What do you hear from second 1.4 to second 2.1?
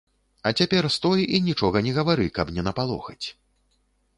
нічога не